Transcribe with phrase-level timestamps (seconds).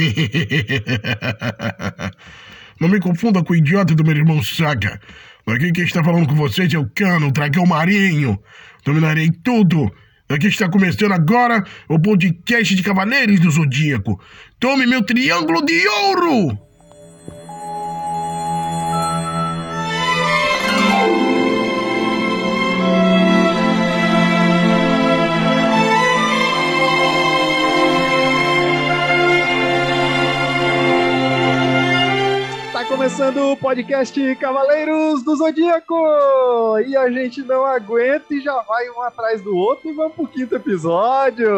[2.80, 5.00] Não me confunda com o idiota do meu irmão Saga.
[5.46, 8.38] Aqui quem está falando com vocês é o Cano, o dragão marinho.
[8.84, 9.92] Dominarei tudo.
[10.28, 14.20] Aqui está começando agora o podcast de Cavaleiros do Zodíaco.
[14.58, 16.69] Tome meu triângulo de ouro!
[32.90, 35.94] Começando o podcast Cavaleiros do Zodíaco!
[36.84, 40.26] E a gente não aguenta e já vai um atrás do outro e vamos pro
[40.26, 41.48] quinto episódio!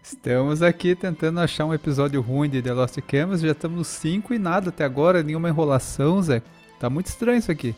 [0.00, 4.32] Estamos aqui tentando achar um episódio ruim de The Lost Canvas, já estamos no 5
[4.32, 6.42] e nada até agora, nenhuma enrolação, Zé.
[6.78, 7.74] Tá muito estranho isso aqui.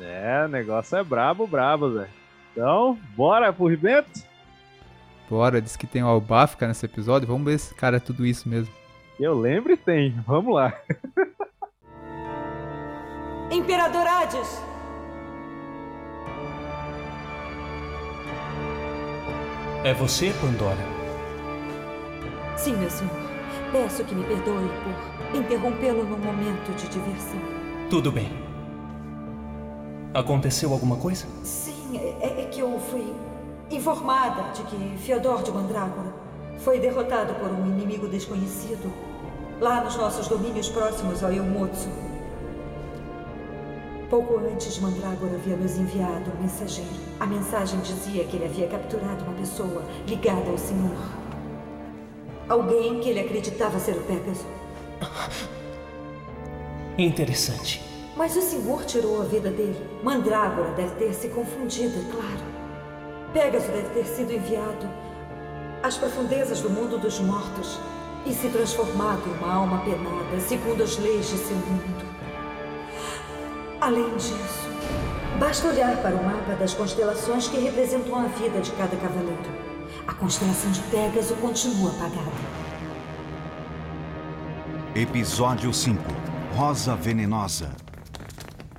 [0.00, 2.08] É, o negócio é brabo, brabo, Zé.
[2.50, 4.10] Então, bora pro Ribento?
[5.30, 8.48] Bora, diz que tem o Albafka nesse episódio, vamos ver se cara é tudo isso
[8.48, 8.81] mesmo.
[9.18, 10.10] Eu lembro e tem.
[10.26, 10.72] Vamos lá.
[13.50, 14.62] Imperador Hades!
[19.84, 20.78] É você, Pandora?
[22.56, 23.12] Sim, meu senhor.
[23.72, 27.40] Peço que me perdoe por interrompê-lo num momento de diversão.
[27.90, 28.30] Tudo bem.
[30.14, 31.26] Aconteceu alguma coisa?
[31.42, 33.12] Sim, é, é que eu fui
[33.70, 36.12] informada de que Feodor de Mandrágora
[36.64, 38.92] foi derrotado por um inimigo desconhecido
[39.60, 41.88] lá nos nossos domínios próximos ao Yomotsu.
[44.08, 46.90] Pouco antes, Mandrágora havia nos enviado um mensageiro.
[47.18, 50.96] A mensagem dizia que ele havia capturado uma pessoa ligada ao Senhor.
[52.48, 54.46] Alguém que ele acreditava ser o Pegasus.
[56.98, 57.82] Interessante.
[58.14, 59.80] Mas o Senhor tirou a vida dele.
[60.02, 63.32] Mandrágora deve ter se confundido, é claro.
[63.32, 64.86] Pegasus deve ter sido enviado
[65.82, 67.78] às profundezas do mundo dos mortos
[68.24, 72.06] e se transformado em uma alma penada segundo as leis de seu mundo.
[73.80, 74.68] Além disso,
[75.40, 79.72] basta olhar para o mapa das constelações que representam a vida de cada cavaleiro.
[80.06, 82.30] A constelação de Pégaso continua apagada.
[84.94, 86.02] Episódio 5
[86.54, 87.70] Rosa Venenosa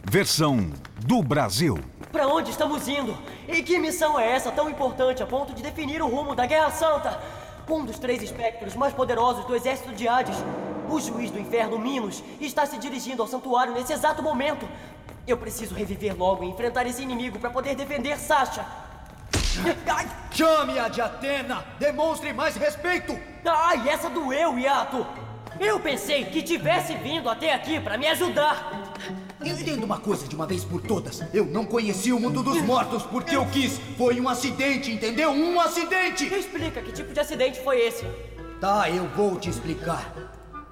[0.10, 0.72] Versão
[1.06, 1.80] do Brasil
[2.12, 3.18] Para onde estamos indo?
[3.48, 6.72] E que missão é essa tão importante a ponto de definir o rumo da Guerra
[6.72, 7.20] Santa?
[7.70, 10.36] Um dos três espectros mais poderosos do exército de Hades,
[10.90, 14.68] o juiz do inferno Minos, está se dirigindo ao santuário nesse exato momento.
[15.26, 18.66] Eu preciso reviver logo e enfrentar esse inimigo para poder defender Sasha.
[20.32, 21.64] Chame-a de Atena!
[21.80, 23.18] Demonstre mais respeito!
[23.46, 25.06] Ai, essa doeu, Yato!
[25.60, 28.83] Eu pensei que tivesse vindo até aqui para me ajudar.
[29.46, 31.24] Entenda uma coisa de uma vez por todas.
[31.34, 33.80] Eu não conheci o mundo dos mortos porque eu quis.
[33.98, 35.32] Foi um acidente, entendeu?
[35.32, 36.26] Um acidente!
[36.34, 38.06] Explica que tipo de acidente foi esse.
[38.60, 40.14] Tá, eu vou te explicar.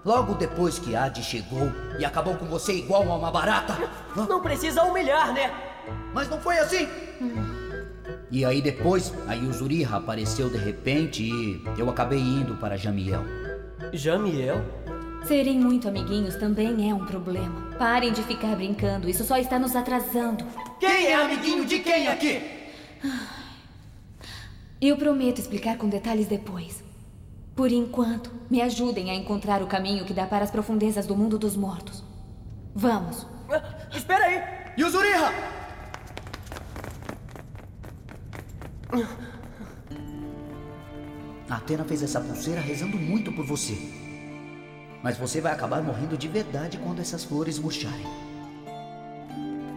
[0.04, 3.78] Logo depois que Hades chegou e acabou com você igual a uma barata.
[4.16, 5.53] Não precisa humilhar, né?
[6.14, 6.88] Mas não foi assim.
[8.32, 13.24] E aí depois, a Yuzuriha apareceu de repente e eu acabei indo para Jamiel.
[13.92, 14.62] Jamiel?
[15.26, 17.76] Serem muito amiguinhos também é um problema.
[17.78, 20.46] Parem de ficar brincando, isso só está nos atrasando.
[20.80, 22.42] Quem é amiguinho de quem aqui?
[24.82, 26.84] Eu prometo explicar com detalhes depois.
[27.56, 31.38] Por enquanto, me ajudem a encontrar o caminho que dá para as profundezas do mundo
[31.38, 32.03] dos mortos.
[32.74, 33.28] Vamos.
[33.50, 34.42] Ah, espera aí!
[34.78, 35.32] Yuzuriha!
[41.50, 44.00] A Atena fez essa pulseira rezando muito por você.
[45.03, 48.06] Mas você vai acabar morrendo de verdade quando essas flores murcharem.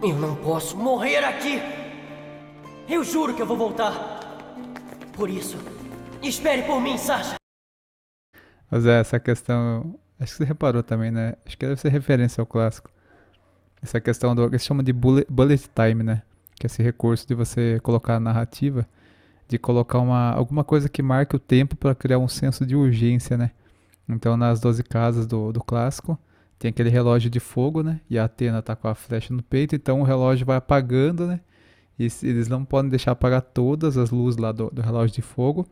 [0.03, 1.61] Eu não posso morrer aqui!
[2.87, 4.21] Eu juro que eu vou voltar.
[5.15, 5.57] Por isso,
[6.23, 7.37] espere por mim, Sasha.
[8.71, 9.99] Mas é, essa questão.
[10.21, 11.35] Acho que você reparou também, né?
[11.47, 12.91] Acho que deve ser referência ao clássico.
[13.83, 14.51] Essa questão do.
[14.51, 16.23] que se chama de bullet, bullet time, né?
[16.57, 18.87] Que é esse recurso de você colocar a narrativa,
[19.49, 23.39] de colocar uma, alguma coisa que marque o tempo para criar um senso de urgência,
[23.39, 23.51] né?
[24.09, 26.19] Então, nas 12 casas do, do clássico,
[26.59, 28.01] tem aquele relógio de fogo, né?
[28.09, 31.41] E a Atena tá com a flecha no peito, então o relógio vai apagando, né?
[31.99, 35.67] E eles não podem deixar apagar todas as luzes lá do, do relógio de fogo,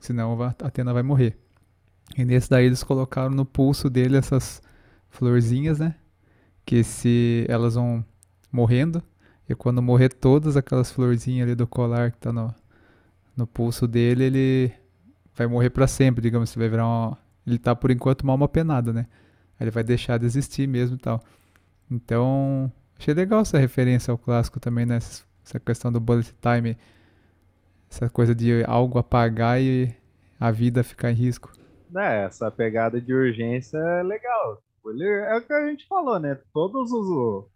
[0.00, 1.36] senão a Atena vai morrer.
[2.16, 4.62] E nesse daí eles colocaram no pulso dele essas
[5.10, 5.94] florzinhas, né?
[6.64, 8.04] Que se elas vão
[8.50, 9.02] morrendo,
[9.48, 12.54] e quando morrer todas aquelas florzinhas ali do colar que tá no,
[13.36, 14.72] no pulso dele, ele
[15.34, 17.18] vai morrer para sempre, digamos, se vai virar uma,
[17.48, 19.06] ele tá por enquanto mal uma penada, né?
[19.60, 21.20] Ele vai deixar de existir mesmo e tal.
[21.90, 24.96] Então, achei legal essa referência ao clássico também, né?
[24.96, 26.76] Essa questão do bullet time,
[27.90, 29.92] essa coisa de algo apagar e
[30.38, 31.50] a vida ficar em risco.
[31.90, 34.62] né, essa pegada de urgência é legal.
[35.00, 36.38] É o que a gente falou, né?
[36.52, 37.46] Todos os.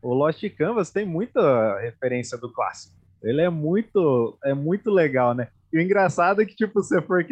[0.00, 2.94] O, Lost Canvas tem muita referência do clássico.
[3.22, 5.48] Ele é muito, é muito legal, né?
[5.72, 7.26] E o engraçado é que, tipo, se for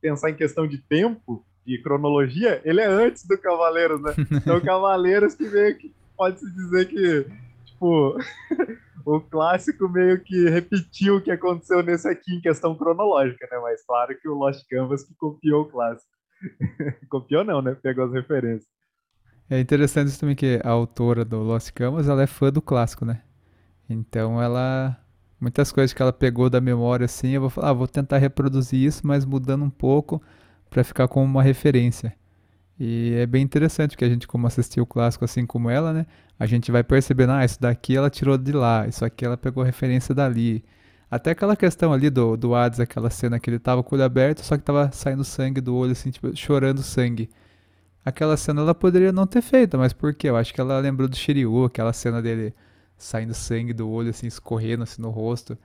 [0.00, 4.14] pensar em questão de tempo e cronologia, ele é antes do Cavaleiros, né?
[4.30, 7.26] Então, Cavaleiros que meio que pode-se dizer que,
[7.64, 8.16] tipo,
[9.04, 13.58] o clássico meio que repetiu o que aconteceu nesse aqui em questão cronológica, né?
[13.58, 16.10] Mas claro que o Lost Canvas que copiou o clássico.
[17.10, 17.76] copiou não, né?
[17.82, 18.68] Pegou as referências.
[19.48, 23.22] É interessante também que a autora do Lost Canvas, ela é fã do clássico, né?
[23.88, 24.98] Então ela
[25.40, 28.80] muitas coisas que ela pegou da memória assim, eu vou falar, ah, vou tentar reproduzir
[28.80, 30.20] isso, mas mudando um pouco
[30.70, 32.14] para ficar como uma referência.
[32.78, 36.06] E é bem interessante porque a gente como assistiu o clássico assim como ela, né?
[36.38, 39.62] A gente vai percebendo, ah, isso daqui ela tirou de lá, isso aqui ela pegou
[39.64, 40.64] referência dali.
[41.10, 44.04] Até aquela questão ali do, do Hades, aquela cena que ele tava com o olho
[44.04, 47.30] aberto, só que tava saindo sangue do olho, assim, tipo, chorando sangue
[48.06, 50.28] aquela cena ela poderia não ter feito, mas por quê?
[50.28, 52.54] Eu acho que ela lembrou do Shiryu, aquela cena dele
[52.96, 55.58] saindo sangue do olho, assim, escorrendo assim no rosto.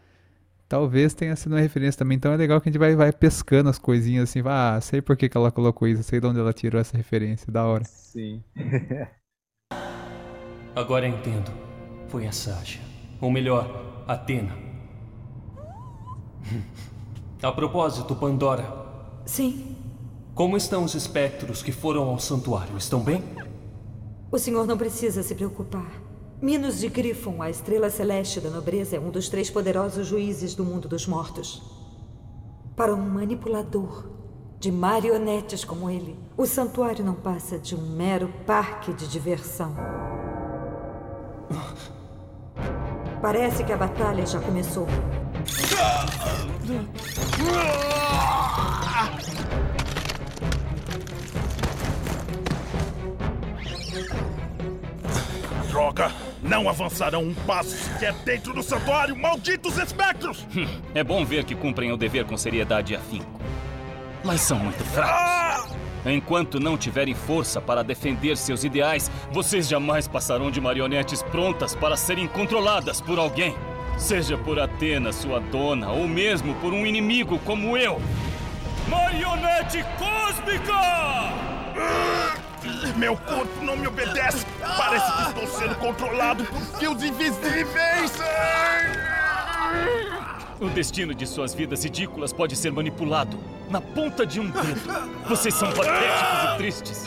[0.72, 2.16] Talvez tenha sido uma referência também.
[2.16, 4.42] Então é legal que a gente vai, vai pescando as coisinhas assim.
[4.46, 7.52] Ah, sei por que, que ela colocou isso, sei de onde ela tirou essa referência.
[7.52, 7.84] Da hora.
[7.84, 8.42] Sim.
[10.74, 11.52] Agora entendo.
[12.08, 12.80] Foi a Sasha.
[13.20, 14.56] Ou melhor, Atena.
[17.44, 18.66] A propósito, Pandora.
[19.26, 19.76] Sim.
[20.34, 22.78] Como estão os espectros que foram ao santuário?
[22.78, 23.22] Estão bem?
[24.32, 26.11] O senhor não precisa se preocupar.
[26.42, 30.66] Minos de Griffon, a estrela celeste da nobreza, é um dos três poderosos juízes do
[30.66, 31.62] mundo dos mortos.
[32.76, 34.10] Para um manipulador
[34.60, 39.76] de marionetes como ele, o santuário não passa de um mero parque de diversão.
[43.22, 44.88] Parece que a batalha já começou.
[55.70, 56.31] Droga!
[56.52, 60.46] Não avançarão um passo sequer dentro do santuário, malditos espectros!
[60.54, 63.40] Hum, é bom ver que cumprem o dever com seriedade e afinco.
[64.22, 65.74] Mas são muito fracos.
[66.06, 71.96] Enquanto não tiverem força para defender seus ideais, vocês jamais passarão de marionetes prontas para
[71.96, 73.56] serem controladas por alguém.
[73.98, 78.02] Seja por Atena, sua dona, ou mesmo por um inimigo como eu.
[78.90, 80.82] Marionete cósmica!
[82.96, 84.46] Meu corpo não me obedece.
[84.78, 88.14] Parece que estou sendo controlado por fios invisíveis.
[90.60, 93.38] O destino de suas vidas ridículas pode ser manipulado
[93.70, 94.82] na ponta de um dedo.
[95.28, 97.06] Vocês são patéticos e tristes.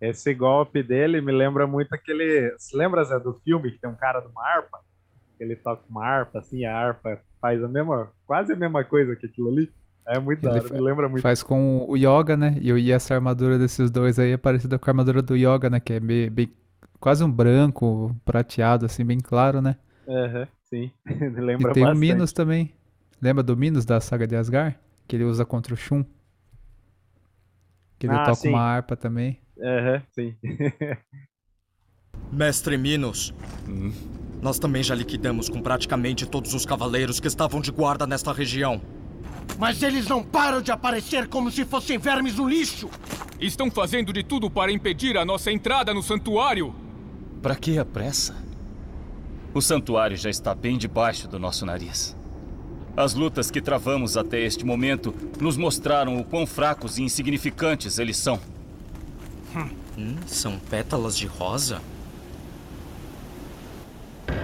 [0.00, 2.54] Esse golpe dele me lembra muito aquele.
[2.56, 4.78] Você lembra, Zé, do filme que tem um cara de uma harpa?
[5.38, 8.10] Ele toca uma harpa, assim, a harpa faz a mesma.
[8.26, 9.70] quase a mesma coisa que aquilo ali.
[10.06, 11.22] É muito da me lembra muito.
[11.22, 12.56] Faz com o Yoga, né?
[12.60, 15.78] E essa armadura desses dois aí é parecida com a armadura do Yoga, né?
[15.78, 16.52] Que é bem, bem
[16.98, 19.76] quase um branco, prateado, assim, bem claro, né?
[20.06, 20.92] Uhum, sim.
[21.06, 21.96] lembra e tem bastante.
[21.96, 22.72] o Minos também.
[23.20, 24.76] Lembra do Minos da saga de Asgard?
[25.06, 26.04] Que ele usa contra o Shun.
[27.98, 28.48] Que ele ah, toca sim.
[28.48, 29.38] uma harpa também.
[29.62, 30.36] Aham, uhum, sim.
[32.32, 33.34] Mestre Minos,
[33.68, 33.92] hum?
[34.40, 38.80] nós também já liquidamos com praticamente todos os cavaleiros que estavam de guarda nesta região.
[39.58, 42.88] Mas eles não param de aparecer como se fossem vermes no lixo!
[43.40, 46.74] Estão fazendo de tudo para impedir a nossa entrada no santuário!
[47.42, 48.34] Para que a pressa?
[49.52, 52.16] O santuário já está bem debaixo do nosso nariz.
[52.96, 58.16] As lutas que travamos até este momento nos mostraram o quão fracos e insignificantes eles
[58.16, 58.38] são.
[59.98, 61.80] Hum, são pétalas de rosa?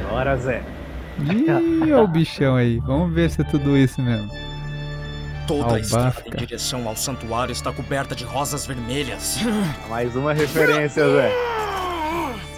[0.08, 0.62] Bora, Zé.
[1.18, 2.78] Ih, olha o bichão aí.
[2.80, 4.30] Vamos ver se é tudo isso mesmo.
[5.46, 9.38] Toda a estrada em direção ao santuário está coberta de rosas vermelhas.
[9.88, 11.30] Mais uma referência, Zé.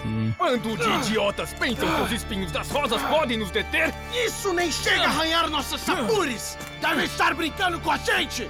[0.01, 0.33] Sim.
[0.39, 3.93] Bando de idiotas pensam que os espinhos das rosas podem nos deter?
[4.25, 6.57] Isso nem chega a arranhar nossos sapures!
[6.81, 8.49] Devem estar brincando com a gente!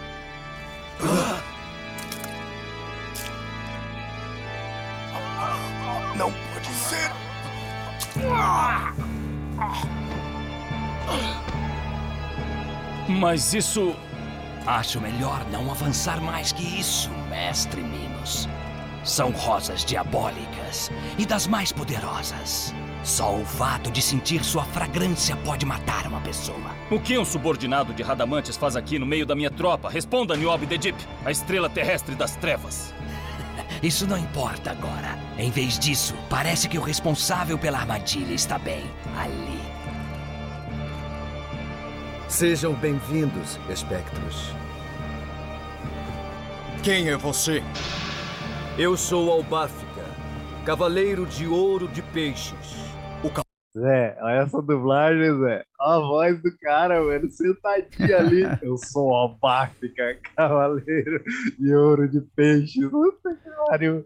[13.10, 13.96] Mas isso.
[14.68, 18.48] Acho melhor não avançar mais que isso, mestre Minos.
[19.04, 22.72] São rosas diabólicas e das mais poderosas.
[23.04, 26.76] Só o fato de sentir sua fragrância pode matar uma pessoa.
[26.92, 29.90] O que um subordinado de Radamantes faz aqui no meio da minha tropa?
[29.90, 32.94] Responda, Niobe Dedip, a estrela terrestre das trevas.
[33.82, 35.18] isso não importa agora.
[35.36, 38.84] Em vez disso, parece que o responsável pela armadilha está bem
[39.18, 39.59] ali.
[42.30, 44.54] Sejam bem-vindos, espectros.
[46.84, 47.64] Quem é você?
[48.78, 50.06] Eu sou Albáfica,
[50.64, 52.78] Cavaleiro de Ouro de Peixes.
[53.24, 53.42] O ca...
[53.76, 55.64] Zé, olha essa dublagem, Zé.
[55.80, 58.44] Olha a voz do cara, mano, sentadinho ali.
[58.62, 61.24] Eu sou Albáfica, Cavaleiro
[61.58, 62.90] de Ouro de Peixes.
[62.90, 64.06] Puta que pariu.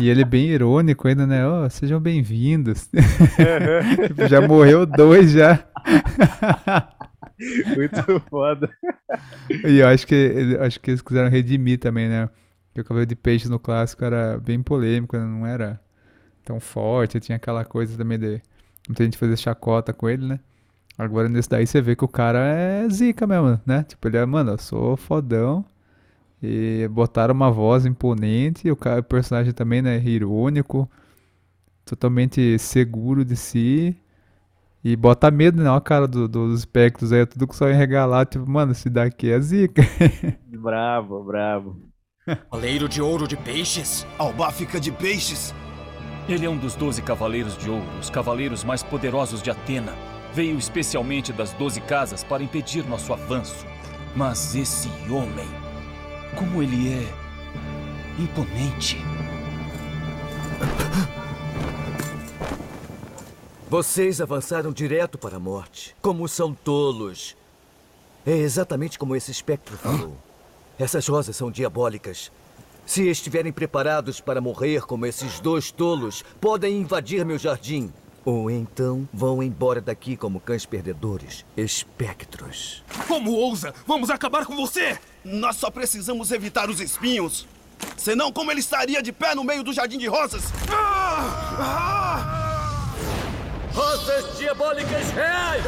[0.00, 1.48] E ele é bem irônico ainda, né?
[1.48, 2.88] Oh, sejam bem-vindos.
[2.88, 5.64] tipo, já morreu dois já.
[7.76, 8.68] Muito foda.
[9.64, 12.28] E eu acho que, acho que eles quiseram redimir também, né?
[12.68, 15.24] Porque o Cavaleiro de Peixe no clássico era bem polêmico, né?
[15.24, 15.80] não era
[16.44, 18.42] tão forte, tinha aquela coisa também de
[18.88, 20.40] muita gente fazer chacota com ele, né?
[20.96, 23.84] Agora nesse daí você vê que o cara é zica mesmo, né?
[23.84, 25.64] Tipo, ele é, mano, eu sou fodão.
[26.42, 30.88] E botaram uma voz imponente, o, cara, o personagem também, né, irônico,
[31.84, 33.96] totalmente seguro de si.
[34.88, 35.68] E bota medo, né?
[35.68, 39.30] Olha a cara do, dos espectros aí, tudo que só enregalar, tipo, mano, esse daqui
[39.30, 39.82] é zica.
[40.48, 41.76] bravo, bravo.
[42.24, 44.06] Cavaleiro de ouro de peixes?
[44.16, 45.54] Albáfica de peixes?
[46.26, 49.92] Ele é um dos doze cavaleiros de ouro, os cavaleiros mais poderosos de Atena.
[50.32, 53.66] Veio especialmente das doze casas para impedir nosso avanço.
[54.16, 55.46] Mas esse homem,
[56.34, 58.96] como ele é imponente.
[63.70, 65.94] Vocês avançaram direto para a morte.
[66.00, 67.36] Como são tolos.
[68.24, 70.16] É exatamente como esse espectro falou.
[70.78, 72.32] Essas rosas são diabólicas.
[72.86, 77.92] Se estiverem preparados para morrer como esses dois tolos, podem invadir meu jardim.
[78.24, 82.82] Ou então vão embora daqui como cães perdedores, espectros.
[83.06, 83.74] Como ousa?
[83.86, 84.98] Vamos acabar com você!
[85.22, 87.46] Nós só precisamos evitar os espinhos.
[87.98, 90.44] Senão, como ele estaria de pé no meio do jardim de rosas?
[90.70, 91.58] Ah!
[91.60, 92.37] Ah!
[93.78, 95.62] Rosas diabólicas reais!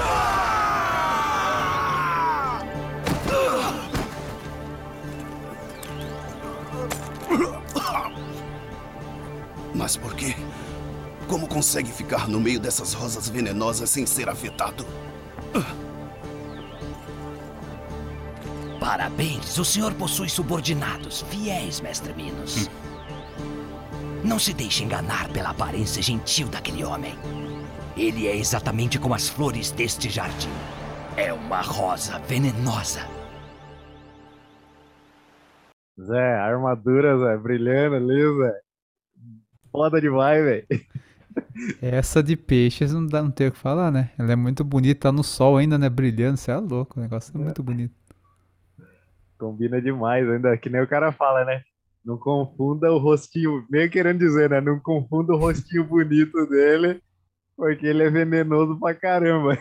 [9.73, 10.35] Mas por quê?
[11.29, 14.85] Como consegue ficar no meio dessas rosas venenosas sem ser afetado?
[18.81, 22.67] Parabéns, o senhor possui subordinados, fiéis, mestre Minos.
[22.67, 22.91] Hum.
[24.25, 27.17] Não se deixe enganar pela aparência gentil daquele homem.
[28.01, 30.49] Ele é exatamente como as flores deste jardim.
[31.19, 33.01] É uma rosa venenosa.
[36.01, 38.61] Zé, a armadura, Zé, brilhando ali, Zé.
[39.71, 40.67] Foda demais, velho.
[41.83, 44.11] Essa de peixes não dá não ter o que falar, né?
[44.19, 45.91] Ela é muito bonita, tá no sol ainda, né?
[45.91, 47.95] Brilhando, você é louco, o negócio é muito bonito.
[49.39, 51.63] Combina demais, ainda que nem o cara fala, né?
[52.03, 54.59] Não confunda o rostinho, meio querendo dizer, né?
[54.59, 57.03] Não confunda o rostinho bonito dele
[57.61, 59.59] porque ele é venenoso pra caramba.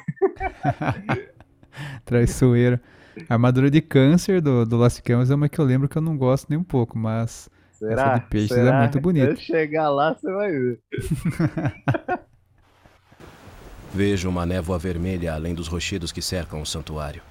[2.05, 2.81] Traiçoeira.
[3.27, 6.17] A armadura de câncer do, do Canvas é uma que eu lembro que eu não
[6.17, 7.91] gosto nem um pouco, mas Será?
[8.13, 8.77] essa de peixes é Será?
[8.77, 9.35] é muito bonita.
[9.35, 10.79] Se chegar lá, você vai ver.
[13.93, 17.21] Vejo uma névoa vermelha além dos rochedos que cercam o santuário.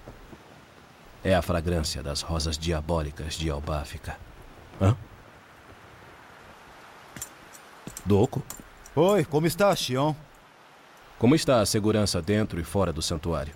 [1.24, 4.16] É a fragrância das rosas diabólicas de Albáfica.
[4.78, 4.94] Hã?
[8.04, 8.42] Doco?
[8.94, 10.14] Oi, como está, Xion?
[11.18, 13.52] Como está a segurança dentro e fora do santuário?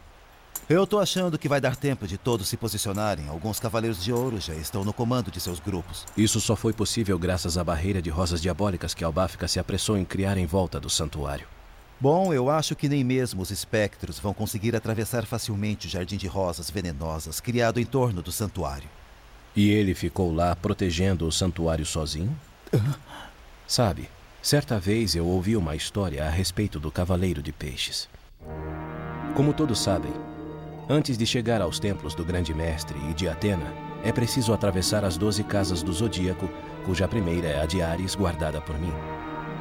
[0.69, 3.29] Eu tô achando que vai dar tempo de todos se posicionarem.
[3.29, 6.05] Alguns cavaleiros de ouro já estão no comando de seus grupos.
[6.17, 10.05] Isso só foi possível graças à barreira de rosas diabólicas que Albáfica se apressou em
[10.05, 11.47] criar em volta do santuário.
[12.01, 16.27] Bom, eu acho que nem mesmo os espectros vão conseguir atravessar facilmente o jardim de
[16.27, 18.89] rosas venenosas criado em torno do santuário.
[19.55, 22.37] E ele ficou lá protegendo o santuário sozinho?
[23.69, 24.09] Sabe,
[24.43, 28.09] Certa vez eu ouvi uma história a respeito do Cavaleiro de Peixes.
[29.37, 30.13] Como todos sabem,
[30.89, 33.73] antes de chegar aos templos do Grande Mestre e de Atena,
[34.03, 36.51] é preciso atravessar as doze casas do zodíaco,
[36.85, 38.93] cuja primeira é a de Ares, guardada por mim.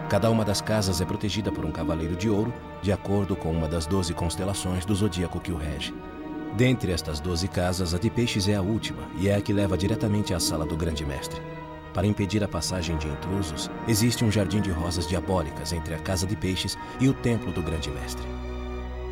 [0.09, 3.67] Cada uma das casas é protegida por um cavaleiro de ouro, de acordo com uma
[3.67, 5.93] das doze constelações do zodíaco que o rege.
[6.57, 9.77] Dentre estas doze casas, a de Peixes é a última e é a que leva
[9.77, 11.39] diretamente à sala do Grande Mestre.
[11.93, 16.25] Para impedir a passagem de intrusos, existe um jardim de rosas diabólicas entre a Casa
[16.25, 18.25] de Peixes e o Templo do Grande Mestre.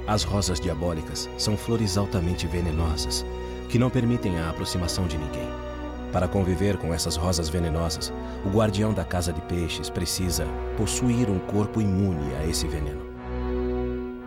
[0.07, 3.25] As rosas diabólicas são flores altamente venenosas,
[3.67, 5.47] que não permitem a aproximação de ninguém.
[6.13, 8.11] Para conviver com essas rosas venenosas,
[8.45, 13.07] o guardião da Casa de Peixes precisa possuir um corpo imune a esse veneno.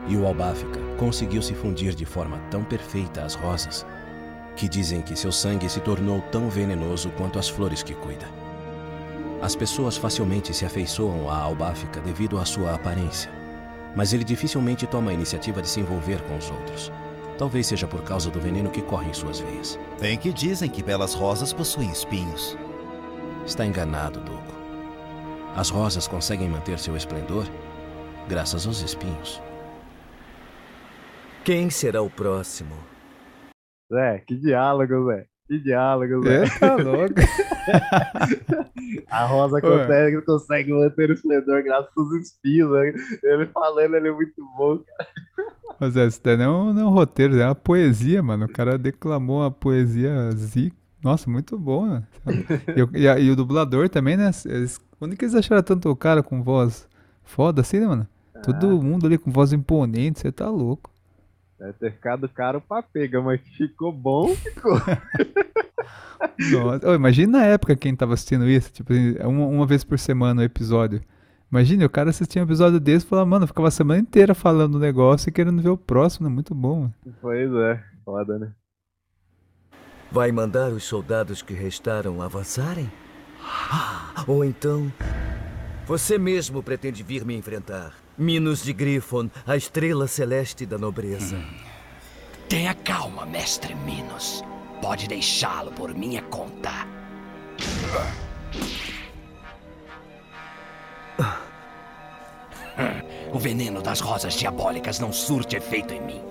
[0.06, 3.84] E o Albáfica conseguiu se fundir de forma tão perfeita às rosas
[4.56, 8.41] que dizem que seu sangue se tornou tão venenoso quanto as flores que cuida.
[9.42, 13.28] As pessoas facilmente se afeiçoam a Albáfica devido à sua aparência.
[13.96, 16.92] Mas ele dificilmente toma a iniciativa de se envolver com os outros.
[17.36, 19.76] Talvez seja por causa do veneno que corre em suas veias.
[20.00, 22.56] Bem que dizem que belas rosas possuem espinhos.
[23.44, 24.52] Está enganado, Doco.
[25.56, 27.44] As rosas conseguem manter seu esplendor
[28.28, 29.42] graças aos espinhos.
[31.44, 32.76] Quem será o próximo?
[33.92, 35.26] Zé, que diálogo, Zé.
[35.48, 36.44] Que diálogo, Zé.
[36.44, 37.14] É, tá louco.
[39.10, 39.60] A Rosa Ué.
[39.60, 42.70] consegue, consegue manter o esplendor graças aos espinhos.
[42.70, 42.92] Né?
[43.22, 45.08] Ele falando, ele é muito bom, cara.
[45.80, 48.44] Mas é, isso daí não é um, não roteiro, é uma poesia, mano.
[48.46, 50.76] O cara declamou uma poesia zica.
[51.02, 52.02] Nossa, muito bom, né?
[52.76, 54.30] E, o- e a- e o dublador também, né?
[54.46, 56.86] Eles, quando que eles acharam tanto o cara com voz
[57.24, 58.06] foda assim, né, mano?
[58.44, 60.91] Todo mundo ali com voz imponente, você tá louco.
[61.62, 64.72] Deve ter ficado caro pra pega, mas ficou bom, ficou.
[66.50, 66.90] Nossa.
[66.90, 70.44] Ô, imagina na época quem tava assistindo isso, tipo, uma, uma vez por semana o
[70.44, 71.00] episódio.
[71.52, 74.34] Imagina, o cara assistia um episódio desse e falava, mano, eu ficava a semana inteira
[74.34, 76.34] falando o negócio e querendo ver o próximo, né?
[76.34, 76.94] Muito bom, mano.
[77.20, 78.52] Pois é, foda, né?
[80.10, 82.90] Vai mandar os soldados que restaram avançarem?
[83.40, 84.92] Ah, Ou então,
[85.86, 88.01] você mesmo pretende vir me enfrentar?
[88.16, 91.42] Minos de Griffon, a estrela celeste da nobreza.
[92.48, 94.44] Tenha calma, mestre Minos.
[94.80, 96.86] Pode deixá-lo por minha conta.
[103.32, 106.22] O veneno das rosas diabólicas não surte efeito em mim.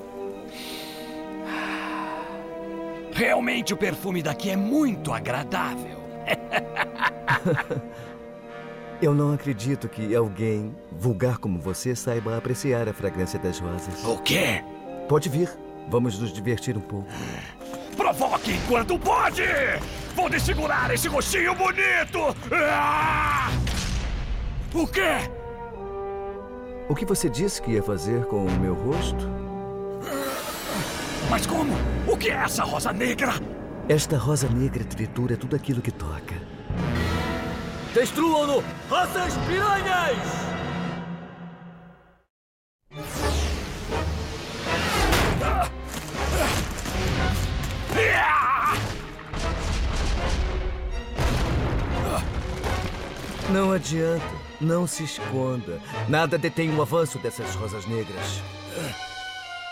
[3.13, 5.99] Realmente o perfume daqui é muito agradável.
[9.01, 14.03] Eu não acredito que alguém vulgar como você saiba apreciar a fragrância das rosas.
[14.05, 14.63] O quê?
[15.09, 15.49] Pode vir.
[15.89, 17.07] Vamos nos divertir um pouco.
[17.97, 19.41] Provoque enquanto pode!
[20.15, 22.35] Vou desfigurar esse rostinho bonito!
[22.51, 23.49] Ah!
[24.73, 25.17] O quê?
[26.87, 29.27] O que você disse que ia fazer com o meu rosto?
[31.29, 31.73] Mas como?
[32.07, 33.33] O que é essa rosa negra?
[33.89, 36.50] Esta rosa negra tritura tudo aquilo que toca.
[37.93, 38.63] Destruam-no!
[38.89, 40.17] Rosas piranhas!
[53.51, 54.23] Não adianta.
[54.61, 55.81] Não se esconda.
[56.07, 58.41] Nada detém o avanço dessas rosas negras.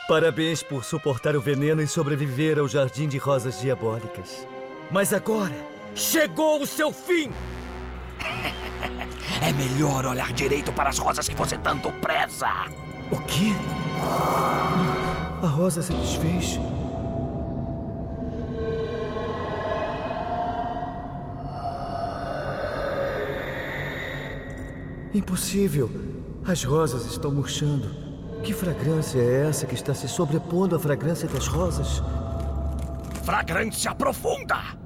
[0.09, 4.45] Parabéns por suportar o veneno e sobreviver ao jardim de rosas diabólicas.
[4.91, 5.55] Mas agora,
[5.95, 7.31] chegou o seu fim!
[9.41, 12.47] É melhor olhar direito para as rosas que você tanto preza.
[13.09, 13.53] O quê?
[15.41, 16.59] A rosa se desfez.
[25.13, 25.89] Impossível.
[26.45, 27.89] As rosas estão murchando.
[28.43, 32.01] Que fragrância é essa que está se sobrepondo à fragrância das rosas?
[33.23, 34.78] Fragrância profunda!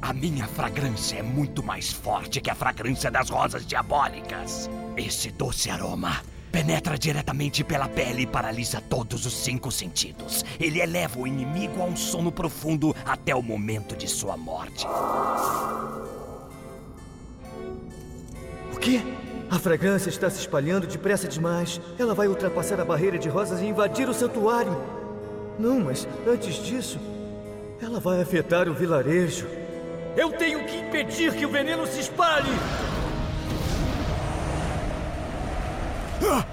[0.00, 4.70] A minha fragrância é muito mais forte que a fragrância das rosas diabólicas.
[4.96, 10.44] Esse doce aroma penetra diretamente pela pele e paralisa todos os cinco sentidos.
[10.58, 14.86] Ele eleva o inimigo a um sono profundo até o momento de sua morte.
[18.72, 19.02] O quê?
[19.50, 21.80] A fragrância está se espalhando depressa demais.
[21.98, 24.76] Ela vai ultrapassar a barreira de rosas e invadir o santuário.
[25.58, 27.00] Não, mas antes disso,
[27.82, 29.46] ela vai afetar o vilarejo.
[30.18, 32.50] Eu tenho que impedir que o veneno se espalhe!
[36.28, 36.44] Ah!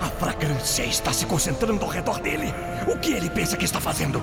[0.00, 2.46] A fragrância está se concentrando ao redor dele.
[2.86, 4.22] O que ele pensa que está fazendo?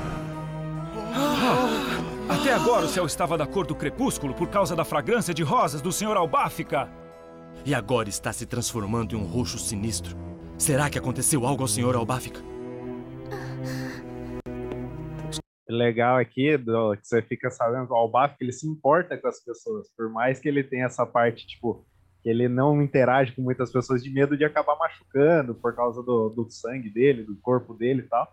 [1.14, 5.44] Ah, até agora o céu estava da cor do crepúsculo por causa da fragrância de
[5.44, 6.16] rosas do Sr.
[6.16, 6.90] Albáfica.
[7.66, 10.16] E agora está se transformando em um roxo sinistro.
[10.58, 11.98] Será que aconteceu algo ao Sr.
[11.98, 12.40] Albáfica?
[15.70, 19.44] Legal aqui do, que você fica sabendo que o Albaf ele se importa com as
[19.44, 21.86] pessoas, por mais que ele tenha essa parte, tipo,
[22.24, 26.30] que ele não interage com muitas pessoas de medo de acabar machucando por causa do,
[26.30, 28.28] do sangue dele, do corpo dele e tal.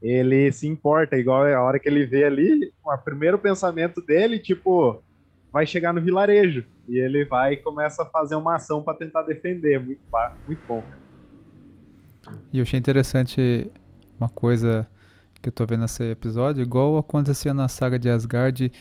[0.00, 5.02] Ele se importa, igual a hora que ele vê ali, o primeiro pensamento dele, tipo,
[5.52, 6.64] vai chegar no vilarejo.
[6.88, 9.78] E ele vai e começa a fazer uma ação para tentar defender.
[9.78, 10.00] Muito,
[10.46, 10.82] muito bom.
[12.52, 13.70] E eu achei interessante
[14.18, 14.88] uma coisa
[15.40, 18.72] que eu tô vendo nesse episódio, igual acontecia na saga de Asgard,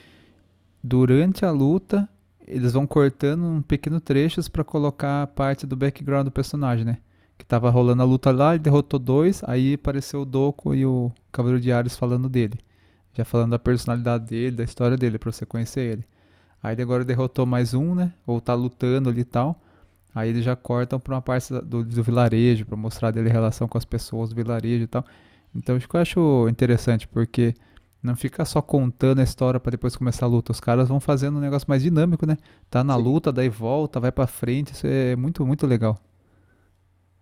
[0.84, 2.08] durante a luta,
[2.48, 6.98] eles vão cortando um pequeno trechos para colocar parte do background do personagem, né?
[7.38, 11.12] Que tava rolando a luta lá, ele derrotou dois, aí apareceu o Doku e o
[11.32, 12.58] Cavaleiro de Ares falando dele.
[13.14, 16.06] Já falando da personalidade dele, da história dele, pra você conhecer ele.
[16.62, 18.14] Aí ele agora derrotou mais um, né?
[18.26, 19.62] Ou tá lutando ali e tal.
[20.14, 23.68] Aí eles já cortam pra uma parte do, do vilarejo, pra mostrar dele a relação
[23.68, 25.06] com as pessoas do vilarejo e tal.
[25.58, 27.54] Então isso que eu acho interessante, porque
[28.02, 30.52] não fica só contando a história pra depois começar a luta.
[30.52, 32.38] Os caras vão fazendo um negócio mais dinâmico, né?
[32.70, 34.74] Tá na luta, daí volta, vai pra frente.
[34.74, 35.98] Isso é muito, muito legal.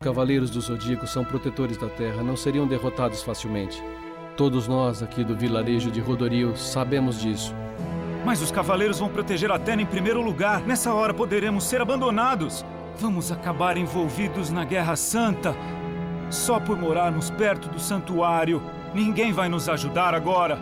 [0.01, 3.81] Cavaleiros do Zodíaco são protetores da Terra, não seriam derrotados facilmente.
[4.35, 7.55] Todos nós aqui do vilarejo de Rodoril sabemos disso.
[8.25, 10.61] Mas os cavaleiros vão proteger a Terra em primeiro lugar.
[10.61, 12.65] Nessa hora poderemos ser abandonados.
[12.97, 15.55] Vamos acabar envolvidos na Guerra Santa.
[16.35, 18.61] Só por morarmos perto do santuário.
[18.93, 20.59] Ninguém vai nos ajudar agora.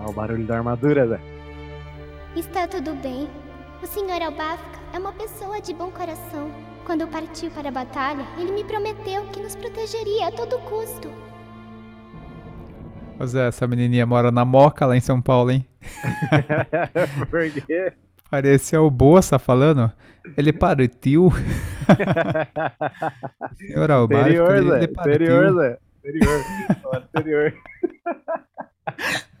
[0.00, 1.20] Olha o barulho da armadura, Zé.
[2.36, 3.30] Está tudo bem.
[3.80, 4.22] O Sr.
[4.22, 6.73] Albafka é uma pessoa de bom coração.
[6.84, 11.10] Quando partiu para a batalha, ele me prometeu que nos protegeria a todo custo.
[13.18, 15.66] Ô Zé, essa menininha mora na Moca, lá em São Paulo, hein?
[17.30, 17.92] Por quê?
[18.30, 19.90] Parecia o Boça falando.
[20.36, 21.30] Ele partiu.
[23.56, 24.76] Senhor Albafka, Interior, ele, Zé.
[24.78, 25.14] ele partiu.
[25.14, 25.78] Interior, Zé.
[26.04, 26.44] Interior.
[27.14, 27.54] Interior.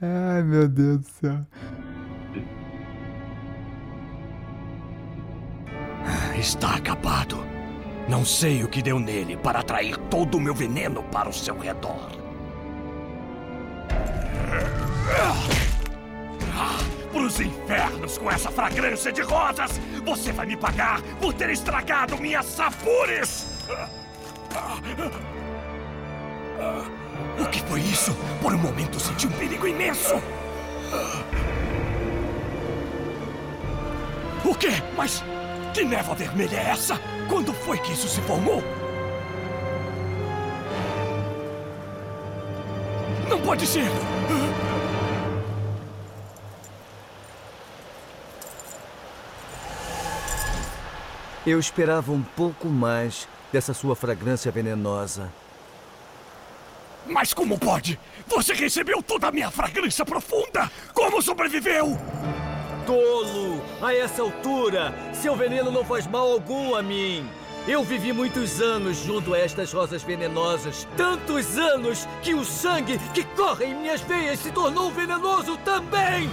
[0.00, 1.46] Ai, meu Deus do céu.
[6.38, 7.46] Está acabado.
[8.08, 11.58] Não sei o que deu nele para atrair todo o meu veneno para o seu
[11.58, 12.10] redor.
[17.12, 19.80] Para os infernos com essa fragrância de rosas!
[20.04, 23.46] Você vai me pagar por ter estragado minhas sapures!
[27.40, 28.14] O que foi isso?
[28.42, 30.20] Por um momento senti um perigo imenso!
[34.44, 34.72] O quê?
[34.96, 35.24] Mas
[35.74, 37.00] que névoa vermelha é essa?
[37.28, 38.62] Quando foi que isso se formou?
[43.28, 43.90] Não pode ser!
[51.44, 55.30] Eu esperava um pouco mais dessa sua fragrância venenosa.
[57.04, 57.98] Mas como pode?
[58.28, 60.70] Você recebeu toda a minha fragrância profunda!
[60.94, 61.98] Como sobreviveu?
[62.86, 63.43] Tolo!
[63.84, 67.28] A essa altura, seu veneno não faz mal algum a mim.
[67.68, 70.88] Eu vivi muitos anos junto a estas rosas venenosas.
[70.96, 76.30] Tantos anos que o sangue que corre em minhas veias se tornou venenoso também!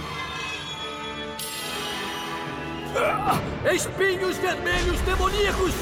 [2.96, 3.38] Ah,
[3.70, 5.74] Espinhos vermelhos demoníacos!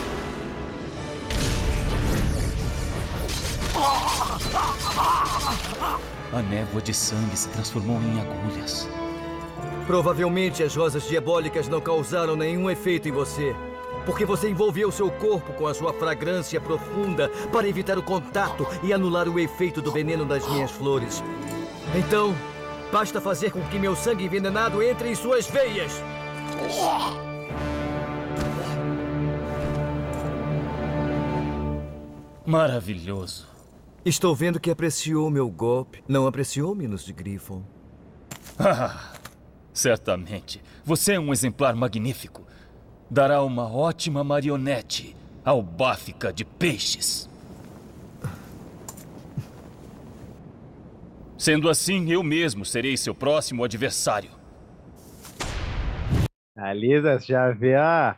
[6.33, 8.89] A névoa de sangue se transformou em agulhas.
[9.91, 13.57] Provavelmente as rosas diabólicas não causaram nenhum efeito em você.
[14.07, 18.93] Porque você envolveu seu corpo com a sua fragrância profunda para evitar o contato e
[18.93, 21.25] anular o efeito do veneno das minhas flores.
[21.93, 22.33] Então,
[22.93, 26.01] basta fazer com que meu sangue envenenado entre em suas veias.
[32.47, 33.49] Maravilhoso.
[34.05, 36.01] Estou vendo que apreciou meu golpe.
[36.07, 37.65] Não apreciou, Minos de Griffon?
[39.73, 40.63] Certamente.
[40.85, 42.47] Você é um exemplar magnífico.
[43.11, 47.29] Dará uma ótima marionete ao Báfica de Peixes.
[51.39, 54.31] Sendo assim, eu mesmo serei seu próximo adversário.
[56.57, 58.17] A Lisa já vê a,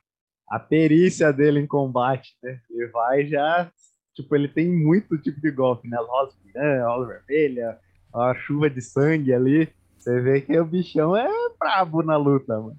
[0.48, 2.58] a perícia dele em combate, né?
[2.68, 3.70] Ele vai já.
[4.14, 5.96] Tipo, ele tem muito tipo de golpe, né?
[6.00, 7.78] Rosa branca, rosa vermelha,
[8.12, 9.72] a chuva de sangue ali.
[10.02, 11.28] Você vê que o bichão é
[11.60, 12.76] brabo na luta, mano.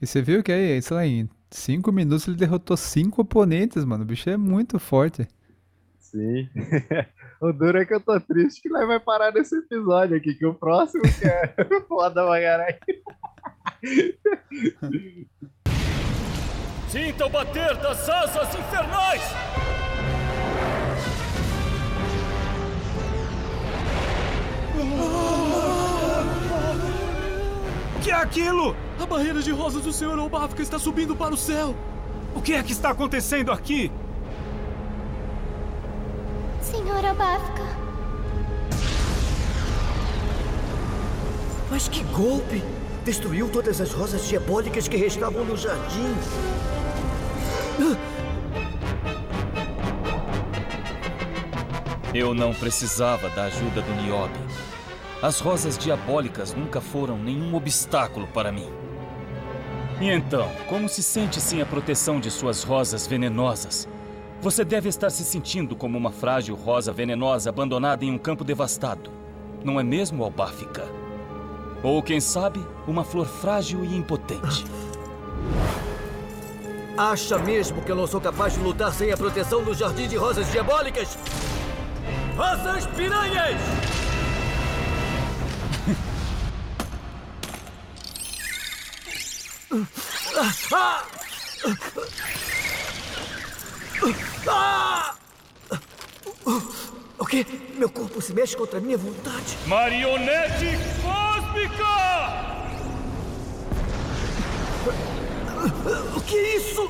[0.00, 4.04] E você viu que aí, sei lá, em 5 minutos ele derrotou 5 oponentes, mano.
[4.04, 5.26] O bicho é muito forte.
[5.98, 6.48] Sim.
[7.42, 10.46] o duro é que eu tô triste que nós vai parar nesse episódio aqui, que
[10.46, 11.52] o próximo que é
[11.88, 12.78] foda pra caralho.
[16.90, 19.20] Sinta o bater das asas infernais!
[24.76, 25.73] O
[28.04, 28.76] que é aquilo?
[29.00, 30.18] A barreira de rosas do Sr.
[30.18, 31.74] Obafka está subindo para o céu.
[32.34, 33.90] O que é que está acontecendo aqui?
[36.60, 37.64] Senhora Bafka.
[41.70, 42.62] Mas que golpe!
[43.06, 46.14] Destruiu todas as rosas diabólicas que restavam no jardim.
[52.12, 54.38] Eu não precisava da ajuda do Niobe.
[55.24, 58.68] As rosas diabólicas nunca foram nenhum obstáculo para mim.
[59.98, 63.88] E então, como se sente sem a proteção de suas rosas venenosas?
[64.42, 69.10] Você deve estar se sentindo como uma frágil rosa venenosa abandonada em um campo devastado.
[69.64, 70.84] Não é mesmo, Albáfica?
[71.82, 74.66] Ou, quem sabe, uma flor frágil e impotente.
[76.98, 80.16] Acha mesmo que eu não sou capaz de lutar sem a proteção do Jardim de
[80.16, 81.16] Rosas Diabólicas?
[82.36, 83.93] Rosas Piranhas!
[97.18, 97.44] O quê?
[97.76, 99.58] Meu corpo se mexe contra a minha vontade.
[99.66, 101.84] Marionete cósmica!
[106.16, 106.88] O que é isso?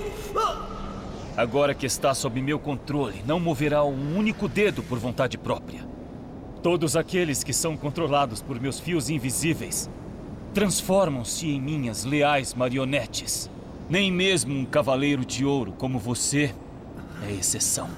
[1.36, 5.88] Agora que está sob meu controle, não moverá um único dedo por vontade própria.
[6.62, 9.88] Todos aqueles que são controlados por meus fios invisíveis
[10.54, 13.50] transformam-se em minhas leais marionetes.
[13.90, 16.54] Nem mesmo um cavaleiro de ouro como você
[17.28, 17.90] é exceção.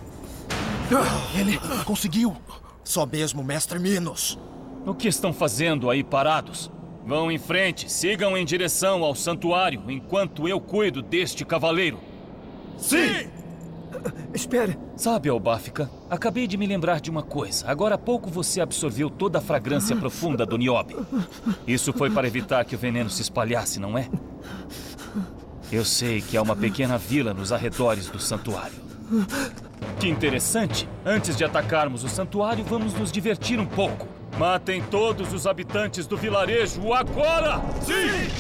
[1.39, 2.35] Ele conseguiu!
[2.83, 4.39] Só mesmo, mestre Minos.
[4.87, 6.71] O que estão fazendo aí parados?
[7.05, 11.99] Vão em frente, sigam em direção ao santuário enquanto eu cuido deste cavaleiro.
[12.79, 13.29] Sim!
[14.35, 14.79] Espere.
[14.97, 17.69] Sabe, Albáfica, acabei de me lembrar de uma coisa.
[17.69, 20.97] Agora há pouco você absorveu toda a fragrância profunda do Niobe.
[21.67, 24.09] Isso foi para evitar que o veneno se espalhasse, não é?
[25.71, 28.87] Eu sei que há uma pequena vila nos arredores do santuário.
[29.99, 30.89] Que interessante!
[31.05, 34.07] Antes de atacarmos o santuário, vamos nos divertir um pouco.
[34.39, 37.61] Matem todos os habitantes do vilarejo agora!
[37.81, 38.31] Sim!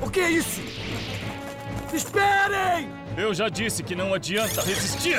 [0.00, 0.62] O que é isso?
[1.92, 2.88] Esperem!
[3.20, 5.18] Eu já disse que não adianta resistir!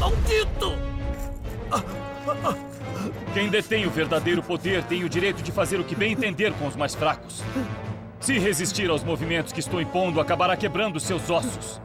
[0.00, 0.72] Maldito!
[3.32, 6.66] Quem detém o verdadeiro poder tem o direito de fazer o que bem entender com
[6.66, 7.40] os mais fracos.
[8.18, 11.80] Se resistir aos movimentos que estou impondo, acabará quebrando seus ossos.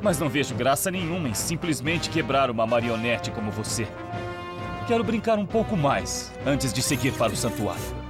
[0.00, 3.86] Mas não vejo graça nenhuma em simplesmente quebrar uma marionete como você.
[4.88, 8.00] Quero brincar um pouco mais antes de seguir para o santuário.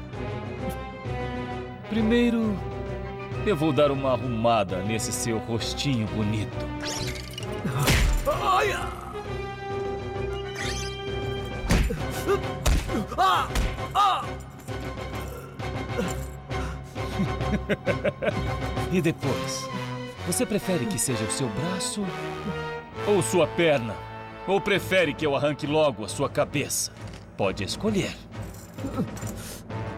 [1.89, 2.57] Primeiro,
[3.47, 6.57] eu vou dar uma arrumada nesse seu rostinho bonito.
[13.17, 13.49] Ah!
[13.95, 14.25] Ah!
[18.93, 19.69] e depois?
[20.27, 22.05] Você prefere que seja o seu braço
[23.07, 23.95] ou sua perna?
[24.47, 26.93] Ou prefere que eu arranque logo a sua cabeça?
[27.37, 28.15] Pode escolher.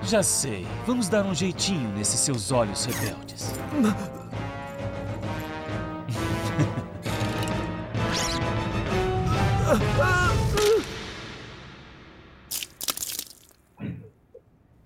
[0.05, 0.67] Já sei.
[0.87, 3.53] Vamos dar um jeitinho nesses seus olhos rebeldes.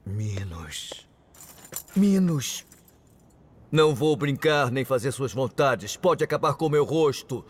[0.05, 1.07] Minos.
[1.97, 2.67] Minos.
[3.73, 5.97] Não vou brincar nem fazer suas vontades.
[5.97, 7.45] Pode acabar com meu rosto.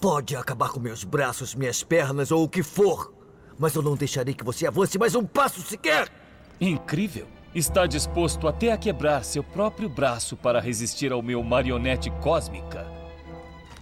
[0.00, 3.12] Pode acabar com meus braços, minhas pernas ou o que for.
[3.58, 6.10] Mas eu não deixarei que você avance mais um passo sequer!
[6.60, 7.26] Incrível!
[7.54, 12.86] Está disposto até a quebrar seu próprio braço para resistir ao meu marionete cósmica.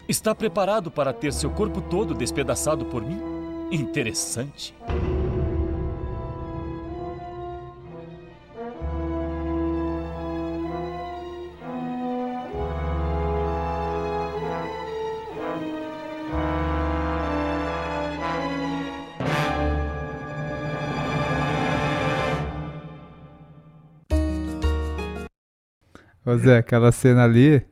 [0.09, 3.21] Está preparado para ter seu corpo todo despedaçado por mim?
[3.71, 4.75] Interessante.
[26.27, 27.63] Ô Zé, aquela cena ali,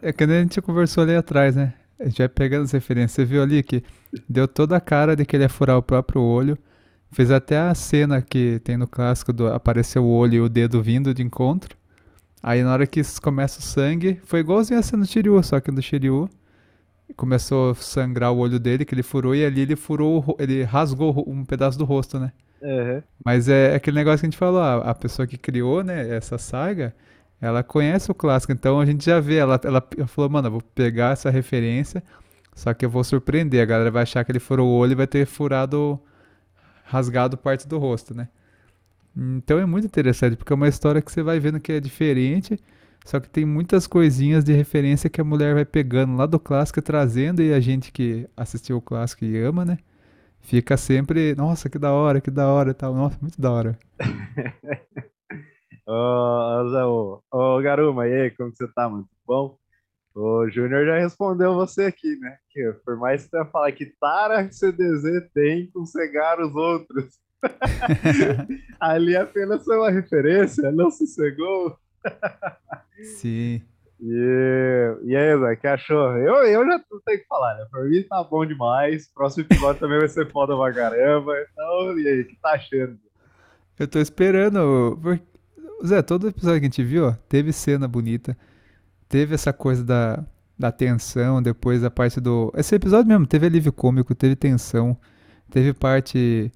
[0.00, 1.74] é que nem a gente conversou ali atrás, né?
[1.98, 3.12] A gente vai pegando as referências.
[3.12, 3.82] Você viu ali que
[4.28, 6.56] deu toda a cara de que ele ia furar o próprio olho.
[7.12, 10.80] Fez até a cena que tem no clássico do apareceu o olho e o dedo
[10.80, 11.76] vindo de encontro.
[12.42, 15.70] Aí na hora que começa o sangue, foi igualzinho a cena do Shiryu, só que
[15.70, 16.30] no Shiryu
[17.16, 21.24] começou a sangrar o olho dele, que ele furou, e ali ele furou, ele rasgou
[21.26, 22.32] um pedaço do rosto, né?
[22.62, 23.02] Uhum.
[23.24, 26.38] Mas é aquele negócio que a gente falou, a, a pessoa que criou, né, essa
[26.38, 26.94] saga,
[27.40, 30.62] ela conhece o clássico, então a gente já vê, ela, ela, falou, mano, eu vou
[30.62, 32.02] pegar essa referência,
[32.54, 34.94] só que eu vou surpreender, a galera vai achar que ele furou o olho e
[34.94, 35.98] vai ter furado,
[36.84, 38.28] rasgado parte do rosto, né?
[39.16, 42.58] Então é muito interessante, porque é uma história que você vai vendo que é diferente,
[43.04, 46.82] só que tem muitas coisinhas de referência que a mulher vai pegando lá do clássico
[46.82, 49.78] trazendo, e a gente que assistiu o clássico e ama, né?
[50.42, 52.94] Fica sempre, nossa, que da hora, que da hora e tal.
[52.94, 53.78] Nossa, muito da hora.
[55.92, 59.02] Ô, ô, ô, Garuma, e aí, como que você tá, mano?
[59.02, 59.58] Tudo Bom?
[60.14, 62.36] O Júnior já respondeu você aqui, né?
[62.50, 67.18] Que por mais que você falar que tara que CDZ tem com cegar os outros.
[68.78, 71.76] Ali apenas foi uma referência, não sossegou.
[73.16, 73.60] Sim.
[74.00, 76.16] E, e aí, Zé, que achou?
[76.18, 77.66] Eu, eu já não tenho que falar, né?
[77.68, 79.12] Pra mim tá bom demais.
[79.12, 81.32] Próximo episódio também vai ser foda pra caramba.
[81.52, 82.96] Então, e aí, o que tá achando?
[83.78, 84.98] Eu tô esperando.
[85.02, 85.29] porque-
[85.86, 88.36] Zé, todo episódio que a gente viu, ó, teve cena bonita.
[89.08, 90.24] Teve essa coisa da,
[90.58, 92.52] da tensão, depois a parte do.
[92.56, 94.96] Esse episódio mesmo, teve alívio cômico, teve tensão,
[95.50, 96.52] teve parte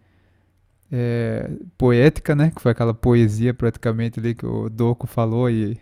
[0.92, 2.50] é, poética, né?
[2.54, 5.78] Que foi aquela poesia praticamente ali que o Doco falou e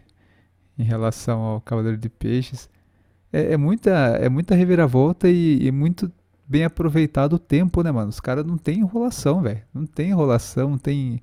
[0.79, 2.69] em relação ao Cavaleiro de Peixes.
[3.33, 6.11] É, é muita, é muita reviravolta e, e muito
[6.47, 8.09] bem aproveitado o tempo, né, mano?
[8.09, 9.63] Os caras não tem enrolação, velho.
[9.75, 11.23] Não tem enrolação, não tem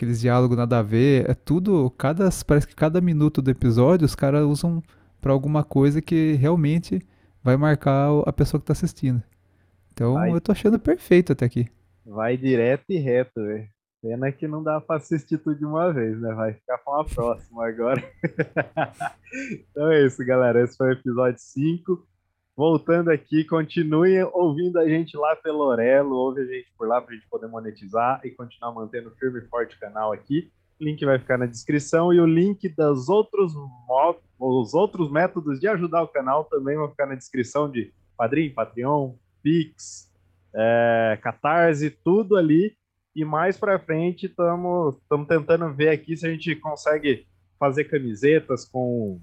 [0.00, 1.28] aqueles diálogos nada a ver.
[1.28, 1.90] É tudo.
[1.90, 4.82] Cada, parece que cada minuto do episódio os caras usam
[5.20, 7.06] pra alguma coisa que realmente
[7.42, 9.22] vai marcar a pessoa que tá assistindo.
[9.92, 10.32] Então Vai.
[10.32, 11.68] eu tô achando perfeito até aqui.
[12.06, 13.68] Vai direto e reto, velho.
[14.02, 16.32] Pena que não dá pra assistir tudo de uma vez, né?
[16.32, 18.02] Vai ficar pra uma próxima agora.
[19.70, 20.64] então é isso, galera.
[20.64, 22.08] Esse foi o episódio 5.
[22.60, 27.14] Voltando aqui, continuem ouvindo a gente lá pelo Orelo, ouve a gente por lá pra
[27.14, 30.52] gente poder monetizar e continuar mantendo firme e forte o canal aqui.
[30.78, 33.54] O link vai ficar na descrição e o link dos outros,
[34.38, 39.14] os outros métodos de ajudar o canal também vão ficar na descrição de Padrim, Patreon,
[39.42, 40.12] Pix,
[40.54, 42.76] é, Catarse, tudo ali.
[43.16, 47.26] E mais pra frente estamos tentando ver aqui se a gente consegue
[47.58, 49.18] fazer camisetas com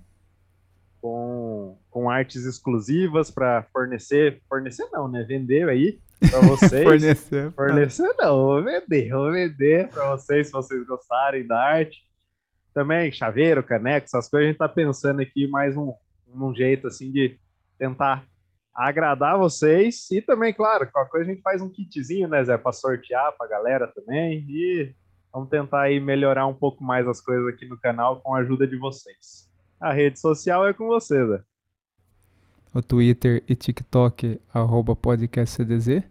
[1.01, 5.23] com, com artes exclusivas para fornecer, fornecer não, né?
[5.23, 6.83] Vender aí para vocês.
[6.83, 7.51] Fornecer.
[7.53, 12.05] Fornecer não, vou vender, vou vender para vocês se vocês gostarem da arte.
[12.73, 15.93] Também chaveiro, caneco, essas coisas a gente tá pensando aqui mais um,
[16.27, 17.39] um jeito assim de
[17.77, 18.25] tentar
[18.77, 22.71] agradar vocês e também, claro, qualquer coisa a gente faz um kitzinho, né, Zé, para
[22.71, 24.93] sortear pra galera também e
[25.33, 28.67] vamos tentar aí melhorar um pouco mais as coisas aqui no canal com a ajuda
[28.67, 29.46] de vocês.
[29.79, 31.41] A rede social é com você, Zé.
[32.73, 35.87] O Twitter e TikTok, arroba podcastcdz.
[35.87, 36.03] E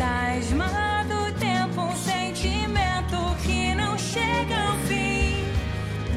[0.02, 5.44] fantasma do tempo, um sentimento que não chega ao fim.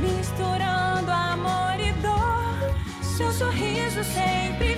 [0.01, 4.74] Misturando amor e dor, seu sorriso sempre.